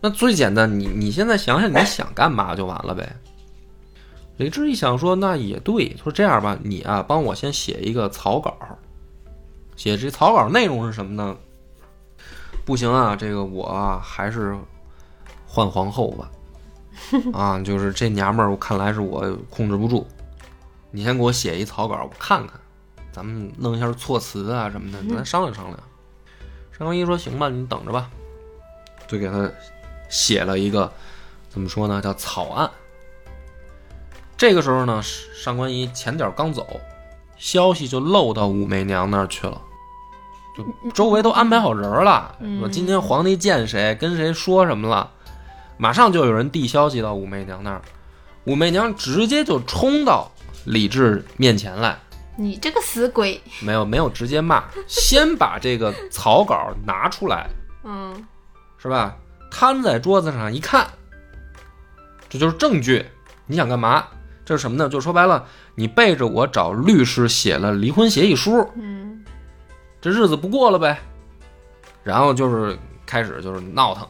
[0.02, 3.18] 那最简单，你你现在想想你想干嘛就完了呗。
[4.38, 8.58] 李治一想说，那也对，说这样吧，你啊帮我先写一个草稿，
[9.80, 11.38] 写这草稿内容是什么呢？
[12.66, 14.54] 不行啊，这个我啊还是
[15.48, 16.30] 换皇后吧。
[17.32, 20.06] 啊，就是这娘们儿，我看来是我控制不住。
[20.92, 22.60] 你先给我写一草稿，我看看，
[23.14, 25.80] 咱们弄一下措辞啊什么的，咱商量商量。
[26.78, 28.12] 上官仪说：“行吧，你等着吧。”
[29.08, 29.50] 就给他
[30.10, 30.92] 写了一个
[31.48, 32.70] 怎么说呢，叫草案。
[34.36, 36.68] 这个时候呢，上官仪前脚刚走，
[37.38, 39.62] 消息就漏到武媚娘那儿去了，
[40.56, 45.10] 就周围都安排好人了，说今天皇帝见谁，跟谁说什么了，
[45.78, 47.82] 马上就有人递消息到武媚娘那儿，
[48.46, 50.32] 武媚娘直接就冲到
[50.66, 51.98] 李治面前来，
[52.36, 57.48] 你这个死鬼，没有没有直接骂， 先把这个草稿拿出来，
[57.84, 58.26] 嗯
[58.78, 59.16] 是吧？
[59.52, 60.88] 摊在桌子上一看，
[62.30, 63.06] 这就是证据。
[63.46, 64.06] 你想干嘛？
[64.46, 64.88] 这是什么呢？
[64.88, 69.09] 就说白了，你背着我找律师写了离婚协议书，嗯
[70.02, 70.98] 这日子不过了呗。
[72.04, 74.08] 然后就是开始就是闹腾，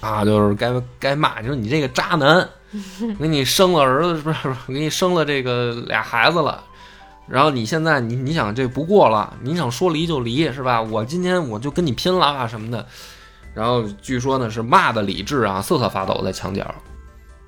[0.00, 2.48] 啊，就是该该骂，你说你这个渣男，
[3.18, 4.54] 给你生了儿子是不是？
[4.66, 6.62] 给你生了这个俩孩子了，
[7.28, 10.82] 然后你现在你你想这不过了，你想说离就离是吧？
[10.82, 12.84] 我今天我就跟你拼了啊什么的。
[13.54, 16.74] 然后据说呢是骂的李治啊瑟瑟发抖在墙角，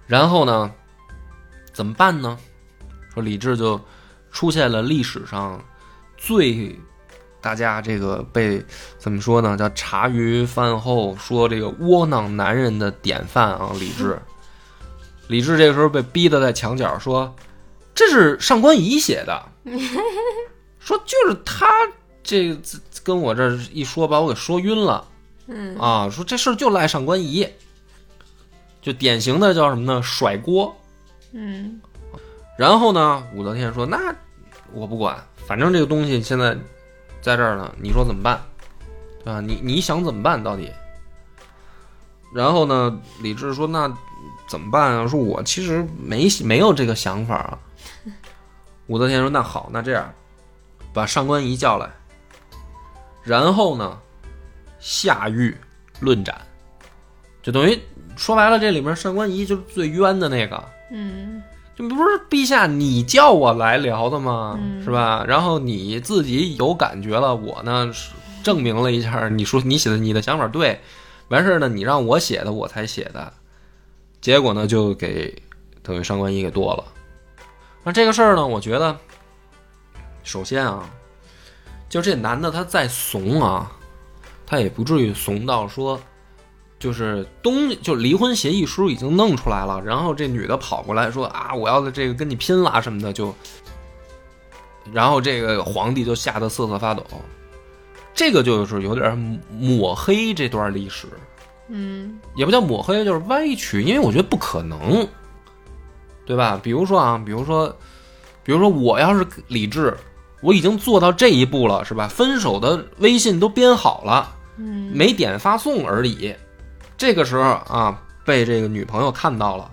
[0.07, 0.71] 然后呢
[1.73, 2.39] 怎么办呢？
[3.13, 3.79] 说李治就
[4.31, 5.63] 出现了历史上
[6.17, 6.79] 最
[7.43, 8.65] 大家这个被
[8.99, 9.57] 怎么说呢？
[9.57, 14.19] 叫茶余饭后说这个窝囊男人的典范啊，李治。
[15.29, 17.35] 李治这个时候被逼得在墙角说
[17.95, 19.43] ：“这是上官仪写的，
[20.79, 21.67] 说就是他
[22.23, 22.61] 这个
[23.03, 25.05] 跟我这一说，把我给说晕了
[25.47, 26.09] 嗯啊！
[26.11, 27.47] 说这事儿就赖上官仪，
[28.81, 30.03] 就典型的叫什么呢？
[30.03, 30.75] 甩锅。
[31.33, 31.81] 嗯
[32.59, 34.15] 然后呢，武则天说：“那
[34.73, 36.57] 我不管，反正这个东西现在
[37.23, 38.39] 在这儿呢，你说怎么办？
[39.25, 39.41] 对吧？
[39.41, 40.71] 你你想怎么办到底？”
[42.35, 43.91] 然后呢，李治说：“那
[44.49, 45.07] 怎么办啊？
[45.07, 47.59] 说我其实没没有这个想法啊。
[48.89, 50.13] ”武则天说：“那好，那这样，
[50.93, 51.89] 把上官仪叫来，
[53.23, 53.99] 然后呢，
[54.81, 55.57] 下狱
[56.01, 56.35] 论斩，
[57.43, 57.79] 就等于
[58.17, 61.43] 说白了，这里面上官仪就是最冤的那个。”嗯
[61.89, 64.59] 不是陛下你叫我来聊的吗？
[64.61, 65.25] 嗯是吧？
[65.27, 67.91] 然后你自己有感觉了，我呢
[68.43, 70.81] 证明了一下，你说你写的你的想法对，
[71.29, 73.33] 完事儿呢，你让我写的我才写的，
[74.21, 75.43] 结果呢就给
[75.83, 76.85] 等于上官仪给剁了。
[77.85, 78.97] 那这个事儿呢，我觉得，
[80.23, 80.89] 首先啊，
[81.89, 83.71] 就这男的他再怂啊，
[84.47, 86.01] 他也不至于怂到说。
[86.83, 93.33] 就是东就离婚协议书已经弄出来了，然后这女的跑过来说啊，我要的这个跟你拼啦什么的，就，
[94.93, 97.07] 然后这个皇帝就吓得瑟瑟发抖，
[98.13, 99.17] 这个就是有点
[99.49, 101.07] 抹黑这段历史，
[101.69, 105.07] 嗯也不叫抹黑，就是歪曲，因为我觉得不可能，
[106.27, 106.59] 对吧？
[106.61, 107.69] 比如说啊，比如说，
[108.43, 109.97] 比如说我要是李治，
[110.41, 112.09] 我已经做到这一步了，是吧？
[112.09, 116.35] 分手的微信都编好了，嗯没点发送而已。
[117.03, 119.69] 这个时候啊，被这个女朋友看到了，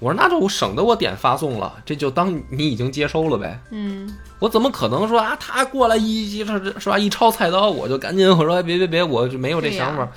[0.00, 3.56] 我说那就我省得我点发送了，这就当你已经接收了呗。
[3.70, 10.10] 嗯我怎么可能说啊，他过来一一是吧，一抄菜刀我就赶紧我说哎别别别，我就没有这想法，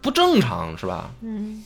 [0.00, 1.10] 不正常是吧？
[1.20, 1.62] 嗯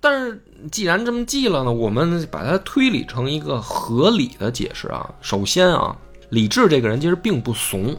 [0.00, 0.40] 但是
[0.70, 5.12] 既然这么记了呢，我们把它推理成一个合理的解释啊。
[5.20, 5.96] 首先啊，
[6.28, 7.96] 李治这个人其实并不怂，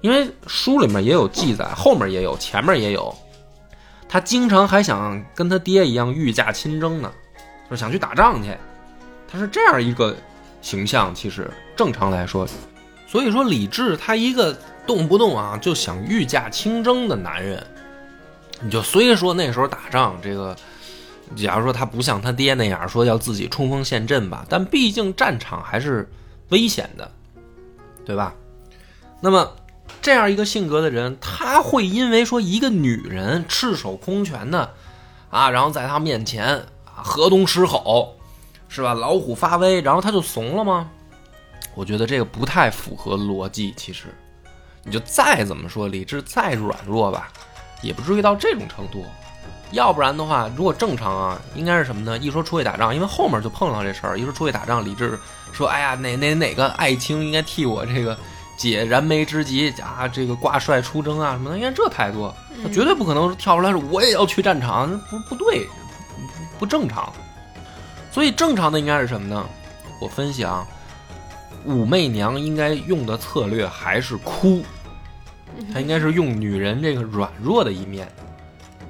[0.00, 3.14] 因为书里面也有记载，后面也有，前面也有。
[4.12, 7.10] 他经常还想跟他爹一样御驾亲征呢，
[7.64, 8.54] 就是想去打仗去。
[9.26, 10.14] 他是这样一个
[10.60, 12.46] 形象，其实正常来说，
[13.06, 14.54] 所以说李治他一个
[14.86, 17.66] 动不动啊就想御驾亲征的男人，
[18.60, 20.54] 你就虽说那时候打仗这个。
[21.34, 26.06] 假如说他不像他爹那样说要自己冲锋陷阵吧，但毕竟战场还是
[26.50, 27.10] 危险的，
[28.04, 28.34] 对吧？
[29.18, 29.50] 那么
[30.02, 34.74] 这样一个性格的人，他会因为说一个女人赤手空拳的
[35.30, 36.44] 啊，然后在他面前
[36.84, 38.16] 啊河东狮吼，
[38.68, 38.94] 是吧？
[38.94, 40.90] 老虎发威，然后他就怂了吗？
[41.74, 43.72] 我觉得这个不太符合逻辑。
[43.76, 44.08] 其实，
[44.82, 47.32] 你就再怎么说理智再软弱吧，
[47.80, 49.06] 也不至于到这种程度。
[49.70, 52.18] 要不然的话，如果正常啊，应该是什么呢？
[52.18, 54.18] 一说出去打仗，因为后面就碰到这事儿。
[54.18, 55.18] 一说出去打仗，李治
[55.52, 58.18] 说：“哎呀，哪哪哪个爱卿应该替我这个
[58.62, 67.12] 解燃眉之急啊，这个挂帅出征啊什么的。”应该这态度，他绝对不可能跳出来说我也要去战场，不不对，不不正常。
[68.12, 69.44] 所以正常的应该是什么呢？
[70.00, 70.64] 我分析啊，
[71.64, 74.62] 武媚娘应该用的策略还是哭，
[75.74, 78.06] 她应该是用女人这个软弱的一面。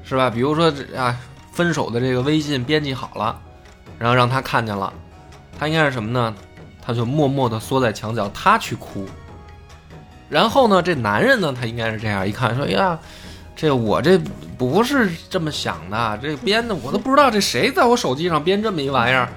[0.04, 0.28] 是吧？
[0.28, 1.16] 比如说这啊，
[1.52, 3.40] 分手的这个微信编辑好了，
[3.98, 4.92] 然后让他看见了，
[5.58, 6.34] 他应该是什么呢？
[6.84, 9.08] 他就默默的缩在墙角，他去哭。
[10.32, 12.98] 然后呢，这男人呢，他应该是这样一看，说：“哎呀，
[13.54, 14.18] 这我这
[14.56, 19.28] 不是这么想的，这编的我都不知道这谁在我手机上编这么一玩意儿。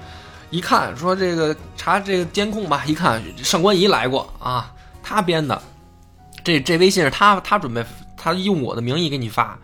[0.48, 5.60] 一看说这个查这个监控吧，一看上官仪来过啊，他编的，
[6.42, 7.84] 这这微信是他他准备
[8.16, 9.58] 他用我的名义给你发。”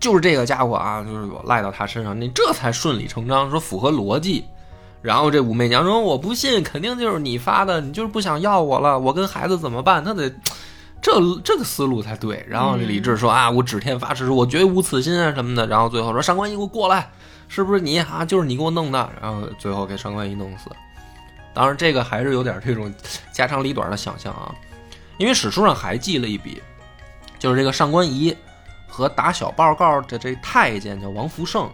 [0.00, 4.44] 就是这个家伙啊，就是赖到他身上，你这才顺理成章，说符合逻辑。
[5.00, 10.30] 然后这武媚娘说：“我不信，肯定就是你发的，你就是不想要我了，我跟孩子怎么办？”他得
[11.04, 12.42] 这这个思路才对。
[12.48, 17.10] 然后这李治说：“啊，我指天发誓，我绝无此心啊什么的。”然后最后说：“上官仪，给我过来，
[17.46, 18.24] 是不是你啊？
[18.24, 20.70] 就是你给我弄的。”然后最后给上官仪弄死。
[21.52, 22.90] 当然，这个还是有点这种
[23.32, 24.50] 家长里短的想象啊，
[25.18, 26.62] 因为史书上还记了一笔，
[27.38, 28.34] 就是这个上官仪
[28.88, 31.70] 和打小报告的这太监叫王福胜，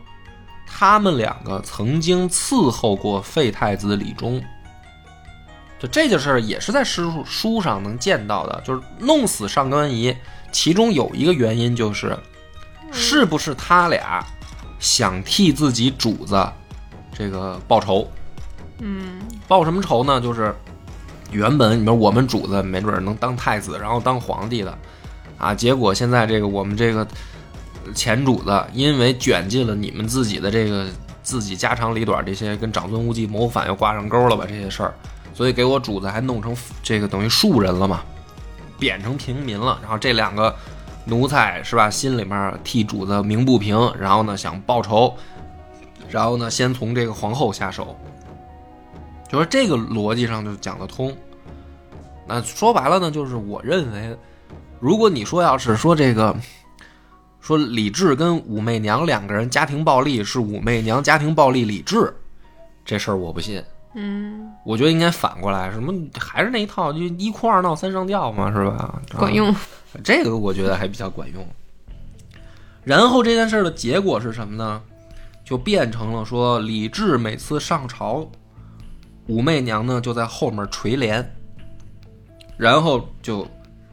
[0.67, 4.43] 他们两个曾经伺候过废太子李忠。
[5.81, 10.15] 就这件事儿也是在诗书上能见到的，就是弄死上官仪，
[10.53, 12.15] 其中有一个原因就是，
[12.93, 14.23] 是不是他俩
[14.79, 16.47] 想替自己主子
[17.15, 18.07] 这个报仇？
[18.79, 20.21] 嗯报什么仇呢？
[20.21, 20.55] 就是
[21.31, 24.79] 原本你说我们主子没准儿能当太子，然后当皇帝的，
[25.39, 27.07] 啊，结果现在这个我们这个
[27.95, 30.87] 前主子因为卷进了你们自己的这个
[31.23, 34.95] 自己家长里短这些跟长孙无忌谋反又挂上钩了吧这些事儿，
[35.41, 38.03] 所以给我主子还弄成这个等于庶人了嘛，
[38.79, 40.55] 贬成平民了，然后这两个
[41.07, 45.15] 奴才是吧，心里面替主子鸣不平，然后呢想报仇，
[46.11, 47.99] 然后呢先从这个皇后下手。
[49.31, 51.17] 就说这个逻辑上就讲得通。
[52.27, 54.15] 那说白了呢，就是我认为，
[54.79, 56.37] 如果你说要是说这个，
[57.41, 62.15] 说李治跟武媚娘两个人家庭暴力是武媚娘家庭暴力李治，
[62.85, 63.65] 这事儿我不信。
[63.95, 69.03] 嗯，我觉得应该反过来，什么还是那一套，就一哭二闹三上吊嘛，是吧？
[69.17, 69.55] 管用。
[70.05, 71.45] 这个我觉得还比较管用。
[72.85, 74.81] 然后这件事儿的结果是什么呢？
[75.45, 78.25] 就变成了说李治每次上朝，
[79.27, 81.29] 武媚娘呢就在后面垂帘，
[82.57, 83.45] 然后就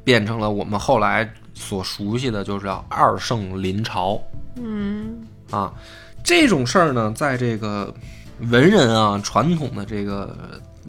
[0.03, 4.21] 变成了我们后来所熟悉的，就是叫二圣临朝
[4.55, 5.73] 嗯啊。
[6.27, 7.93] 这种事儿呢，在这个
[8.51, 10.35] 文人啊、传统的这个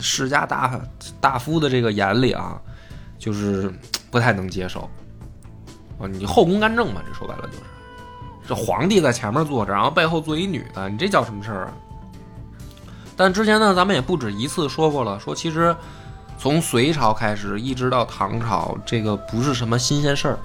[0.01, 0.81] 世家大
[1.21, 2.61] 大夫的这个眼里啊，
[3.21, 3.73] 就是
[4.11, 4.81] 不太能接受。
[5.97, 7.63] 啊，你后宫干政嘛，这说白了就是，
[8.49, 11.73] 这皇帝在前面坐着，然后背后坐一女的，你这叫什么事儿啊？
[13.17, 15.73] 但之前呢，咱们也不止一次说过了，说其实
[16.37, 20.39] 从隋朝开始一直到唐朝，这个不是什么新鲜事儿，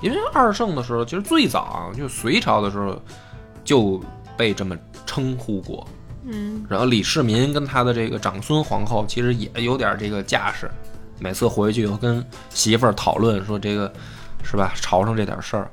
[0.00, 3.00] 因为二圣的时候，其实最早，就隋朝的时候
[3.64, 4.02] 就
[4.36, 5.86] 被这么称呼过。
[6.26, 10.70] 嗯然后李世民跟他的这个长孙皇后其实也有点这个架势，
[11.18, 13.92] 每次回去又跟媳妇儿讨论说这个
[14.42, 15.70] 是吧朝上这点事儿，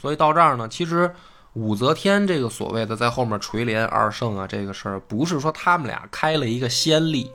[0.00, 1.08] 所以到这儿呢，其实
[1.52, 7.30] 武则天这个所谓的在后面垂帘二圣啊这个事儿，不是说他们俩开了一个先例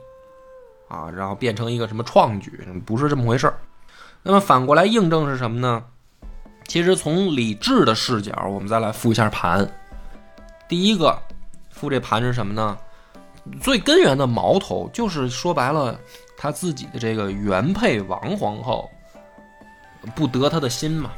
[0.88, 3.58] 啊，然后变成一个什么创举，不是这么回事儿。
[4.22, 5.82] 那么反过来印证是什么呢？
[6.68, 9.66] 其实从李治的视角，我们再来复一下盘。
[10.70, 11.20] 第一个
[11.68, 12.78] 复这盘是什么呢？
[13.60, 15.98] 最根源的矛头就是说白了，
[16.38, 18.88] 他自己的这个原配王皇后
[20.14, 21.10] 不得他的心嘛，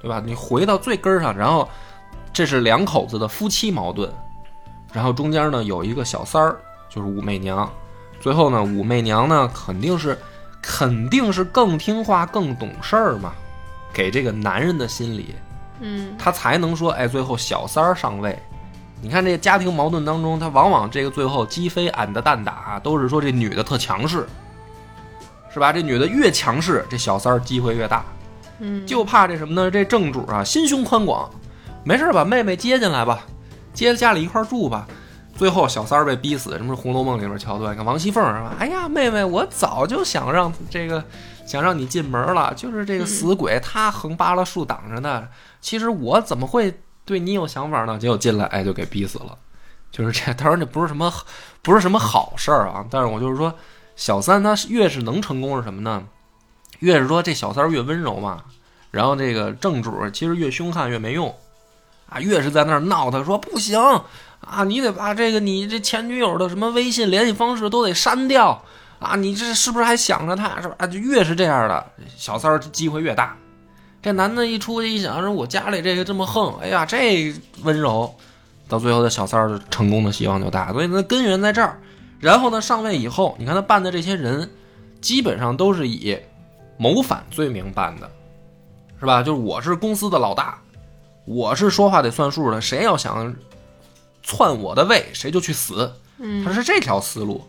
[0.00, 0.22] 对吧？
[0.24, 1.68] 你回到最根儿上，然后
[2.32, 4.08] 这是两口子的夫妻矛盾，
[4.92, 7.68] 然后中间呢有一个小三儿，就是武媚娘，
[8.20, 10.16] 最后呢武媚娘呢肯定是
[10.62, 13.32] 肯定是更听话、更懂事儿嘛，
[13.92, 15.34] 给这个男人的心理，
[15.80, 18.38] 嗯他才能说，哎，最后小三儿上位。
[19.02, 24.26] 你看这家庭矛盾当中，他往往这个最后鸡飞俺的蛋打，都是说这女的特强势，
[25.52, 25.72] 是吧？
[25.72, 28.02] 这女的越强势，这小三儿机会越大。
[28.60, 29.70] 嗯，就怕这什么呢？
[29.70, 31.28] 这正主啊，心胸宽广，
[31.82, 33.20] 没事把妹妹接进来吧，
[33.74, 34.86] 接着家里一块儿住吧。
[35.36, 37.74] 最后小三儿被逼死，什么是《红楼梦》里面桥段？
[37.74, 38.52] 你看王熙凤是吧？
[38.58, 41.02] 哎呀，妹妹，我早就想让这个
[41.44, 45.28] 想让你进门了，就是这个死鬼他横扒拉竖挡着呢。
[45.64, 47.98] 其实我怎么会对你有想法呢？
[47.98, 49.38] 结果进来，哎，就给逼死了。
[49.90, 51.10] 就是这， 当然这不是什么
[51.62, 52.84] 不是什么好事儿啊。
[52.90, 53.54] 但是我就是说，
[53.96, 56.04] 小三他越是能成功是什么呢？
[56.80, 58.44] 越是说这小三儿越温柔嘛，
[58.90, 61.34] 然后这个正主其实越凶悍越没用，
[62.10, 63.80] 啊，越是在那儿闹他说不行
[64.40, 68.62] 啊，你得把这个你这前女友的什么微信联系方式都得删掉
[68.98, 70.74] 啊，你这是不是还想着她是吧？
[70.80, 71.86] 啊，就越是这样的
[72.18, 73.34] 小三儿机会越大。
[74.04, 78.14] 这男的一出去一想，说我家里这个这么横，哎呀，这温柔，
[78.68, 81.80] 到最后的小三儿成功的希望就大，所以呢根源在这儿。
[82.20, 84.50] 然后呢上位以后，你看他办的这些人，
[85.00, 86.18] 基本上都是以
[86.76, 88.10] 谋反罪名办的，
[89.00, 89.22] 是吧？
[89.22, 90.60] 就是我是公司的老大，
[91.24, 93.34] 我是说话得算数的，谁要想
[94.22, 95.90] 篡我的位，谁就去死。
[96.18, 97.42] 嗯他是这条思路，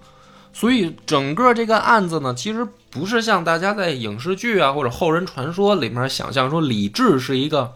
[0.54, 7.74] 所以整个这个案子呢，其实不是像大家在影视剧啊或者后人传说里面想象说李治是一个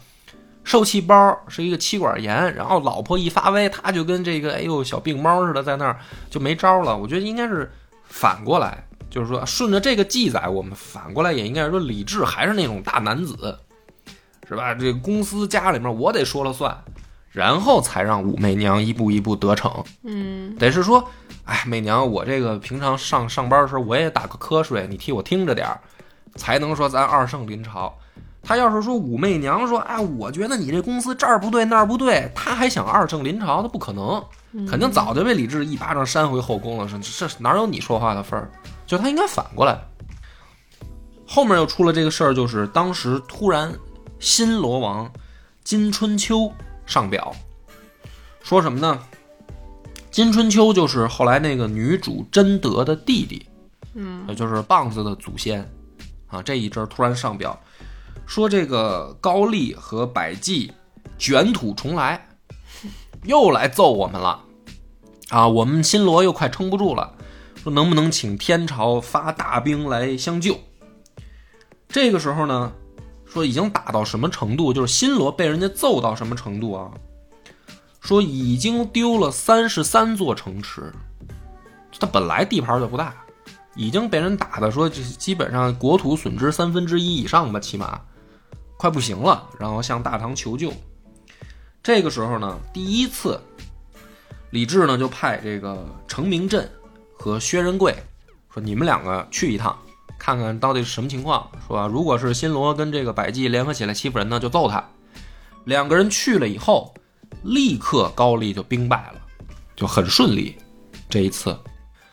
[0.63, 5.99] 受气包是一个妻管严，然后老婆一发威，他就跟这个哎呦小病猫似的，在那儿
[6.29, 6.97] 就没招了。
[6.97, 7.69] 我觉得应该是
[8.05, 13.59] 反过来，就是说顺着这个记载，我们反过来也应该说李治还是那种大男子，
[14.47, 14.73] 是吧？
[14.73, 16.81] 这公司家里面我得说了算，
[17.31, 19.71] 然后才让武媚娘一步一步得逞。
[20.03, 21.03] 嗯得是说，
[21.45, 25.79] 哎，媚娘，我这个平常上上班的时候我也打个瞌睡，你替我听着点儿，
[26.35, 27.93] 才能说咱二圣临朝。
[28.41, 34.23] 他要是说武媚娘说，哎，我觉得你这公司这儿不对那儿不对，他还想二圣临朝，那不可能，
[34.65, 36.87] 肯定早就被李治一巴掌扇回后宫了。
[36.87, 38.49] 说这这哪有你说话的份儿？
[38.87, 39.77] 就他应该反过来。
[41.27, 43.71] 后面又出了这个事儿，就是当时突然
[44.19, 45.11] 新罗王
[45.63, 46.51] 金春秋
[46.89, 47.31] 上表，
[48.41, 48.99] 说什么呢？
[50.09, 53.45] 金春秋就是后来那个女主贞德的弟弟，
[53.93, 55.63] 嗯，也就是棒子的祖先
[56.25, 56.41] 啊。
[56.41, 57.57] 这一阵儿突然上表，
[58.25, 60.73] 说这个高丽和百济
[61.19, 62.27] 卷土重来，
[63.23, 64.43] 又来揍我们了
[65.29, 65.47] 啊！
[65.47, 67.13] 我们新罗又快撑不住了，
[67.61, 70.57] 说能不能请天朝发大兵来相救？
[71.87, 72.73] 这个时候呢，
[73.29, 76.91] 说已经打到什么程度，就是新罗被人家揍到什么程度啊？
[78.01, 80.91] 说已经丢了三十三座城池，
[81.99, 83.13] 它本来地盘就不大，
[83.75, 88.01] 已经被人打的说这基本上国土损失三分之一以上吧，起码
[88.77, 90.73] 快不行了，然后向大唐求救。
[91.83, 93.39] 这个时候呢，第一次，
[94.49, 96.69] 李治呢就派这个程明镇
[97.17, 97.95] 和薛仁贵
[98.53, 99.77] 说：“你们两个去一趟，
[100.19, 101.87] 看看到底是什么情况，是吧？
[101.87, 104.83] 如果是新罗跟这个百济联合起来欺负人呢，就揍他。”
[105.65, 106.93] 两个人去了以后，
[107.43, 109.21] 立刻高丽就兵败了，
[109.75, 110.55] 就很顺利
[111.09, 111.57] 这一次。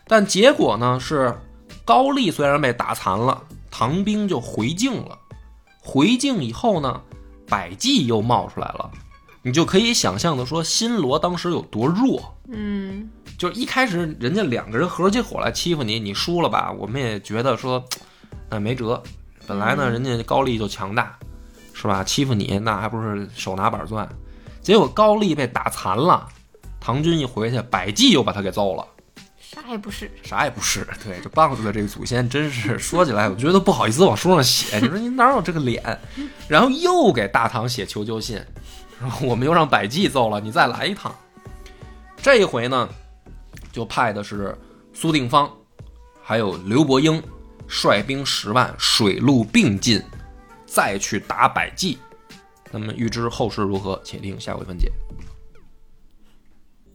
[0.07, 1.36] 但结果呢是，
[1.84, 5.18] 高丽虽然被打残了，唐兵就回境了。
[5.80, 7.00] 回境以后呢，
[7.48, 8.90] 百济又冒出来了。
[9.42, 12.36] 你就可以想象的说，新罗当时有多弱。
[12.48, 13.09] 嗯
[13.39, 16.72] 就是一开始人家两个人合起伙来欺负你，你输了吧？
[16.72, 17.84] 我们也觉得说，
[18.49, 19.03] 那没辙。
[19.47, 21.16] 本来呢，人家高丽就强大，
[21.72, 22.03] 是吧？
[22.03, 24.09] 欺负你那还不是手拿板钻？
[24.61, 26.26] 结果高丽被打残了，
[26.80, 28.84] 唐军一回去，百济又把他给揍了，
[29.39, 30.11] 啥也不是。
[30.22, 30.84] 啥也不是。
[31.05, 34.78] 对，这棒子的这个祖先真是说起来，我觉得不好意思往书上写。
[34.82, 35.97] 你说你哪有这个脸？
[36.49, 38.43] 然后又给大唐写求救信，
[39.01, 41.14] 然后我们又让百济揍了，你再来一趟。
[42.20, 42.89] 这一回呢，
[43.77, 44.57] 就派的是
[44.95, 45.53] 苏定方，
[46.22, 47.22] 还有刘伯英，
[47.68, 50.03] 率兵十万，水陆并进，
[50.64, 51.99] 再去打百济。
[52.72, 54.91] 那么预知后事如何，且听下回分解。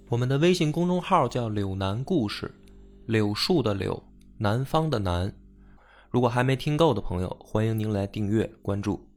[0.09, 2.51] 我们的微信公众号叫“柳南故事”，
[3.05, 4.03] 柳树的柳，
[4.39, 5.31] 南方的南。
[6.09, 9.07] 如果还没听够的朋友，欢迎您来订阅关注。